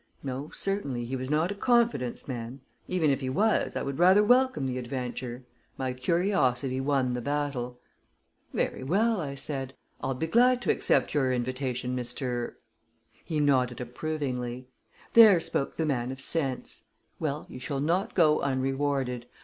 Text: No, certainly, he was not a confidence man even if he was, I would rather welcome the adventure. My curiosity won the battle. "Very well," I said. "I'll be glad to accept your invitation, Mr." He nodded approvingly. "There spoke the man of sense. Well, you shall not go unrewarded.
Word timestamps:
No, 0.23 0.49
certainly, 0.51 1.05
he 1.05 1.15
was 1.15 1.29
not 1.29 1.51
a 1.51 1.53
confidence 1.53 2.27
man 2.27 2.61
even 2.87 3.11
if 3.11 3.19
he 3.21 3.29
was, 3.29 3.75
I 3.75 3.83
would 3.83 3.99
rather 3.99 4.23
welcome 4.23 4.65
the 4.65 4.79
adventure. 4.79 5.45
My 5.77 5.93
curiosity 5.93 6.81
won 6.81 7.13
the 7.13 7.21
battle. 7.21 7.79
"Very 8.51 8.83
well," 8.83 9.21
I 9.21 9.35
said. 9.35 9.75
"I'll 10.01 10.15
be 10.15 10.25
glad 10.25 10.59
to 10.63 10.71
accept 10.71 11.13
your 11.13 11.31
invitation, 11.31 11.95
Mr." 11.95 12.55
He 13.23 13.39
nodded 13.39 13.79
approvingly. 13.79 14.67
"There 15.13 15.39
spoke 15.39 15.75
the 15.75 15.85
man 15.85 16.11
of 16.11 16.19
sense. 16.19 16.85
Well, 17.19 17.45
you 17.47 17.59
shall 17.59 17.79
not 17.79 18.15
go 18.15 18.39
unrewarded. 18.41 19.27